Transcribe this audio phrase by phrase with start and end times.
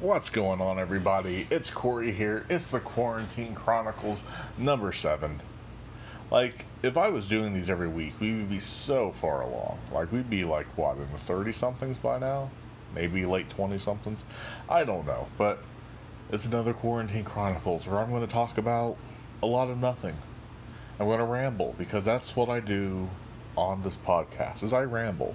[0.00, 1.46] What's going on, everybody?
[1.50, 2.46] It's Corey here.
[2.48, 4.22] It's the Quarantine Chronicles
[4.56, 5.42] number seven.
[6.30, 9.78] Like, if I was doing these every week, we would be so far along.
[9.92, 12.50] Like, we'd be like, what, in the 30 somethings by now?
[12.94, 14.24] Maybe late 20 somethings?
[14.70, 15.28] I don't know.
[15.36, 15.58] But
[16.30, 18.96] it's another Quarantine Chronicles where I'm going to talk about
[19.42, 20.16] a lot of nothing.
[20.98, 23.06] I'm going to ramble because that's what I do
[23.54, 25.34] on this podcast is I ramble.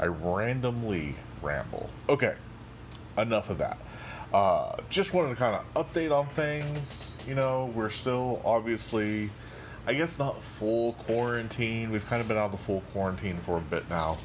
[0.00, 1.88] I randomly ramble.
[2.08, 2.34] Okay,
[3.18, 3.78] enough of that.
[4.32, 7.14] Uh, just wanted to kind of update on things.
[7.26, 9.30] You know, we're still obviously,
[9.86, 11.90] I guess, not full quarantine.
[11.90, 14.18] We've kind of been out of the full quarantine for a bit now.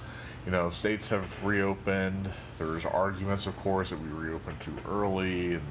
[0.45, 2.29] You know, states have reopened.
[2.57, 5.63] There's arguments, of course, that we reopened too early, and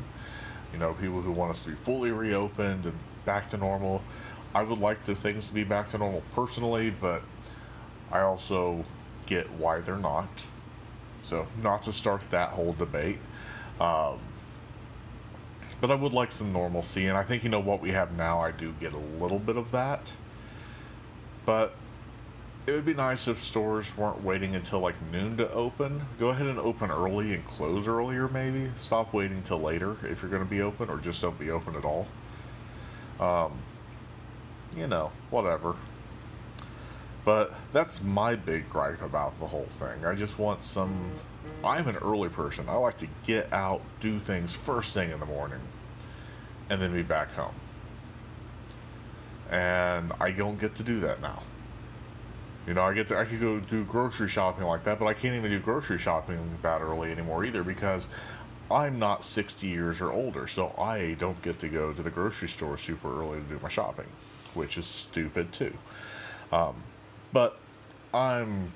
[0.73, 4.03] you know, people who want us to be fully reopened and back to normal.
[4.55, 7.23] I would like the things to be back to normal personally, but
[8.11, 8.85] I also
[9.27, 10.29] get why they're not.
[11.23, 13.19] So, not to start that whole debate.
[13.81, 14.19] Um,
[15.81, 18.41] but I would like some normalcy, and I think, you know, what we have now,
[18.41, 20.13] I do get a little bit of that.
[21.45, 21.75] But
[22.67, 26.03] it would be nice if stores weren't waiting until like noon to open.
[26.21, 28.71] Go ahead and open early and close earlier, maybe.
[28.79, 31.75] Stop waiting till later if you're going to be open, or just don't be open
[31.75, 32.07] at all.
[33.19, 33.59] Um,
[34.77, 35.75] you know, whatever.
[37.25, 40.05] But that's my big gripe about the whole thing.
[40.05, 41.13] I just want some.
[41.65, 42.69] I'm an early person.
[42.69, 45.61] I like to get out, do things first thing in the morning,
[46.69, 47.55] and then be back home.
[49.51, 51.43] And I don't get to do that now.
[52.67, 55.15] You know, I get to I could go do grocery shopping like that, but I
[55.15, 58.09] can't even do grocery shopping that early anymore either because
[58.71, 62.49] I'm not 60 years or older, so I don't get to go to the grocery
[62.49, 64.07] store super early to do my shopping,
[64.55, 65.77] which is stupid too.
[66.53, 66.77] Um,
[67.33, 67.59] but
[68.13, 68.73] I'm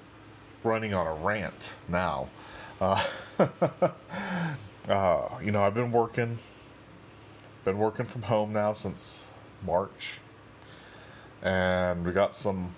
[0.65, 2.29] running on a rant now.
[2.81, 3.05] Uh,
[4.89, 6.39] uh, you know, I've been working,
[7.65, 9.27] been working from home now since
[9.65, 10.19] March,
[11.43, 12.71] and we got some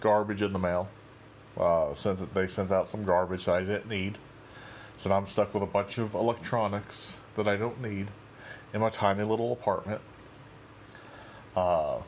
[0.00, 0.88] garbage in the mail.
[1.58, 4.18] Uh, sent they sent out some garbage that I didn't need,
[4.98, 8.08] so now I'm stuck with a bunch of electronics that I don't need
[8.72, 10.00] in my tiny little apartment.
[11.56, 11.98] Uh,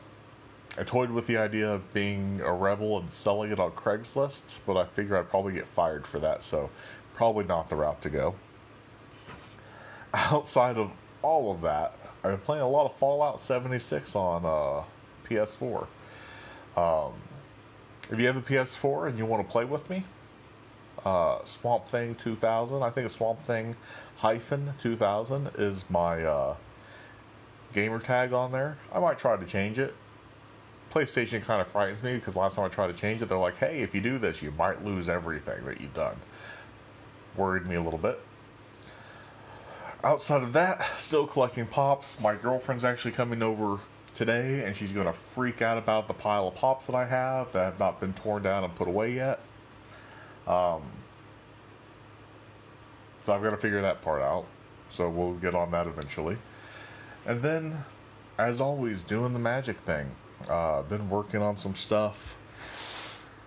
[0.77, 4.75] I toyed with the idea of being a rebel and selling it on Craigslist, but
[4.75, 6.69] I figure I'd probably get fired for that, so
[7.13, 8.33] probably not the route to go.
[10.13, 10.91] Outside of
[11.21, 14.83] all of that, I've been playing a lot of Fallout 76 on uh,
[15.29, 15.85] PS4.
[16.75, 17.13] Um,
[18.09, 20.03] if you have a PS4 and you want to play with me,
[21.05, 23.75] uh, Swamp Thing 2000, I think Swamp Thing
[24.15, 26.55] hyphen 2000 is my uh,
[27.73, 28.77] gamer tag on there.
[28.91, 29.93] I might try to change it
[30.93, 33.57] PlayStation kind of frightens me because last time I tried to change it, they're like,
[33.57, 36.15] hey, if you do this, you might lose everything that you've done.
[37.35, 38.19] Worried me a little bit.
[40.03, 42.19] Outside of that, still collecting pops.
[42.19, 43.79] My girlfriend's actually coming over
[44.13, 47.51] today, and she's going to freak out about the pile of pops that I have
[47.53, 49.39] that have not been torn down and put away yet.
[50.45, 50.83] Um,
[53.21, 54.45] so I've got to figure that part out.
[54.89, 56.37] So we'll get on that eventually.
[57.25, 57.83] And then,
[58.37, 60.11] as always, doing the magic thing.
[60.49, 62.35] Uh, been working on some stuff,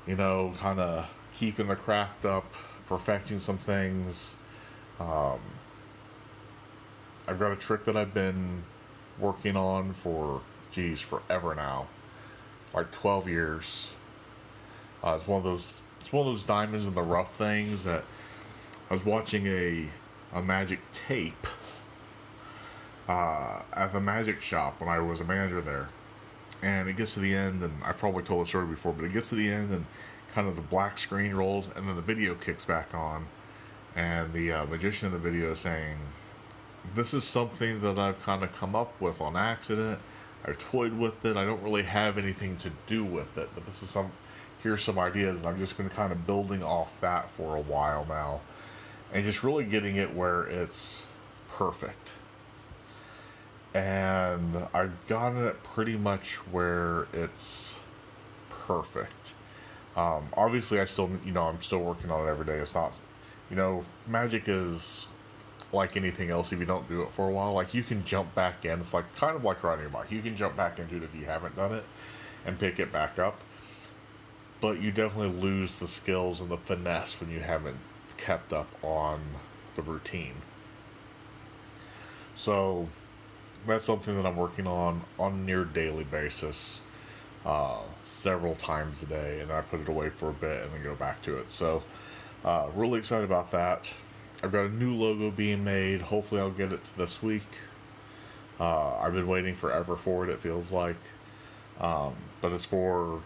[0.06, 2.44] you know, kind of keeping the craft up,
[2.88, 4.34] perfecting some things.
[4.98, 5.40] Um,
[7.28, 8.62] I've got a trick that I've been
[9.18, 10.40] working on for,
[10.72, 11.86] geez, forever now,
[12.74, 13.90] like 12 years.
[15.04, 18.04] Uh, it's one of those, it's one of those diamonds in the rough things that
[18.90, 19.88] I was watching a
[20.32, 21.46] a magic tape
[23.08, 25.88] uh, at the magic shop when I was a manager there
[26.62, 29.12] and it gets to the end, and I probably told the story before, but it
[29.12, 29.86] gets to the end, and
[30.34, 33.26] kind of the black screen rolls, and then the video kicks back on,
[33.94, 35.96] and the uh, magician in the video is saying,
[36.94, 39.98] "This is something that I've kind of come up with on accident.
[40.44, 41.36] I've toyed with it.
[41.36, 44.12] I don't really have anything to do with it, but this is some.
[44.62, 48.04] Here's some ideas, and I've just been kind of building off that for a while
[48.06, 48.40] now,
[49.12, 51.06] and just really getting it where it's
[51.48, 52.12] perfect."
[53.76, 57.78] And I've gotten it pretty much where it's
[58.48, 59.34] perfect.
[59.94, 62.56] Um, obviously, I still, you know, I'm still working on it every day.
[62.56, 62.98] It's not,
[63.50, 65.08] you know, magic is
[65.74, 66.52] like anything else.
[66.52, 68.80] If you don't do it for a while, like you can jump back in.
[68.80, 70.10] It's like kind of like riding a bike.
[70.10, 71.84] You can jump back into it if you haven't done it
[72.46, 73.42] and pick it back up.
[74.62, 77.76] But you definitely lose the skills and the finesse when you haven't
[78.16, 79.20] kept up on
[79.74, 80.36] the routine.
[82.34, 82.88] So
[83.66, 86.80] that's something that I'm working on on a near daily basis,
[87.44, 90.82] uh, several times a day, and I put it away for a bit and then
[90.82, 91.50] go back to it.
[91.50, 91.82] So,
[92.44, 93.92] uh, really excited about that.
[94.42, 96.02] I've got a new logo being made.
[96.02, 97.46] Hopefully, I'll get it this week.
[98.60, 100.30] Uh, I've been waiting forever for it.
[100.30, 100.96] It feels like,
[101.80, 103.20] um, but it's for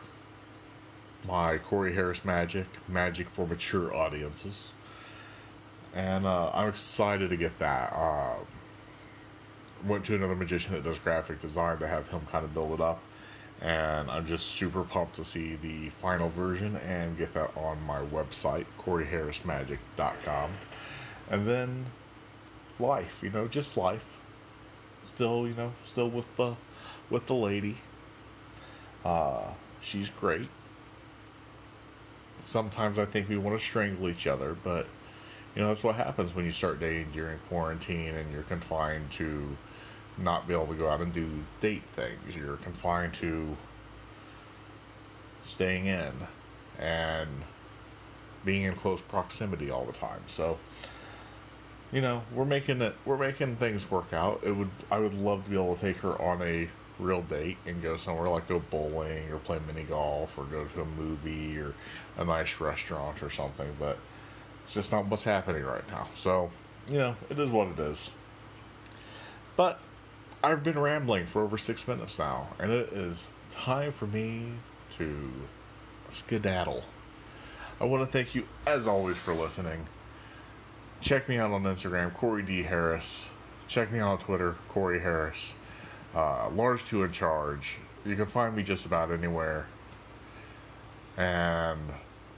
[1.26, 4.72] my Corey Harris Magic, Magic for mature audiences,
[5.94, 7.92] and uh, I'm excited to get that.
[7.92, 8.36] Uh,
[9.86, 12.80] went to another magician that does graphic design to have him kind of build it
[12.80, 13.00] up,
[13.60, 18.00] and I'm just super pumped to see the final version and get that on my
[18.00, 20.50] website, CoreyHarrisMagic.com,
[21.30, 21.86] and then
[22.78, 24.04] life, you know, just life.
[25.02, 26.56] Still, you know, still with the
[27.08, 27.78] with the lady.
[29.04, 29.44] Uh,
[29.80, 30.48] she's great
[32.44, 34.86] sometimes I think we want to strangle each other, but
[35.54, 39.56] you know that's what happens when you start dating during quarantine and you're confined to
[40.18, 41.28] not be able to go out and do
[41.60, 42.36] date things.
[42.36, 43.56] You're confined to
[45.42, 46.12] staying in
[46.78, 47.28] and
[48.44, 50.22] being in close proximity all the time.
[50.26, 50.58] So
[51.92, 54.40] you know, we're making it we're making things work out.
[54.44, 56.68] It would I would love to be able to take her on a
[57.00, 60.82] real date and go somewhere like go bowling or play mini golf or go to
[60.82, 61.74] a movie or
[62.18, 63.98] a nice restaurant or something, but
[64.64, 66.06] it's just not what's happening right now.
[66.14, 66.50] So,
[66.88, 68.10] you know, it is what it is.
[69.56, 69.80] But
[70.42, 74.52] I've been rambling for over six minutes now, and it is time for me
[74.92, 75.30] to
[76.08, 76.82] skedaddle.
[77.80, 79.86] I want to thank you, as always, for listening.
[81.00, 82.62] Check me out on Instagram, Corey D.
[82.62, 83.28] Harris.
[83.68, 85.54] Check me out on Twitter, Corey Harris
[86.14, 87.78] uh, Lars Two in charge.
[88.04, 89.66] You can find me just about anywhere.
[91.16, 91.80] And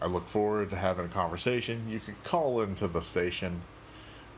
[0.01, 1.89] I look forward to having a conversation.
[1.89, 3.63] You can call into the station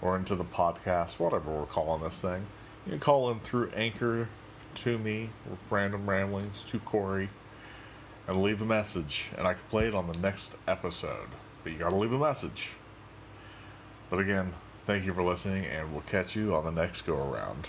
[0.02, 2.46] or into the podcast, whatever we're calling this thing.
[2.84, 4.28] You can call in through Anchor
[4.74, 5.30] to me,
[5.70, 7.30] random ramblings to Corey,
[8.26, 11.28] and leave a message, and I can play it on the next episode.
[11.62, 12.72] But you gotta leave a message.
[14.10, 14.52] But again,
[14.84, 17.68] thank you for listening, and we'll catch you on the next go around.